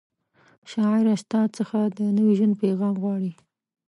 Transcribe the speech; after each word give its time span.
شاعره 0.71 1.15
ستا 1.23 1.41
څخه 1.57 1.79
د 1.97 1.99
نوي 2.17 2.33
ژوند 2.39 2.59
پیغام 2.63 2.93
غواړي 3.01 3.31